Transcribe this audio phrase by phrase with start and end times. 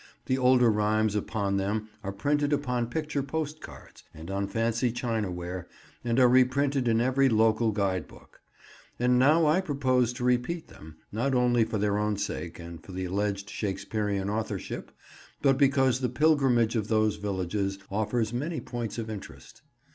[0.25, 5.67] The older rhymes upon them are printed upon picture postcards, and on fancy chinaware,
[6.03, 8.41] and reprinted in every local guide book;
[8.99, 12.93] and now I propose to repeat them, not only for their own sake and for
[12.93, 14.91] the alleged Shakespearean authorship,
[15.43, 19.61] but because the pilgrimage of those villages offers many points of interest.